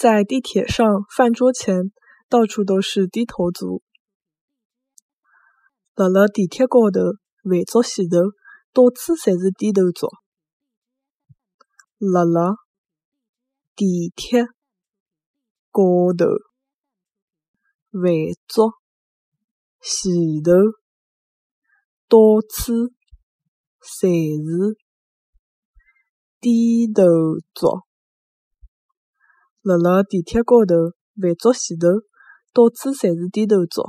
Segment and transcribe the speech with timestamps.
[0.00, 1.90] 在地铁上、饭桌前，
[2.28, 3.82] 到处都是低头族。
[5.96, 7.00] 辣辣地铁高头，
[7.42, 8.18] 饭桌前头，
[8.72, 10.06] 到处侪是低头族。
[11.98, 12.54] 辣辣
[13.74, 14.44] 地铁
[15.72, 15.82] 高
[16.16, 16.26] 头，
[17.90, 18.00] 饭
[18.46, 18.74] 桌
[19.80, 20.12] 前
[20.44, 20.52] 头，
[22.06, 22.18] 到
[22.48, 22.94] 处
[23.82, 24.78] 侪是
[26.40, 27.02] 低头
[27.52, 27.87] 族。
[29.62, 30.74] 辣辣地铁高头，
[31.20, 31.88] 饭桌前头，
[32.54, 33.82] 到处侪是低头族。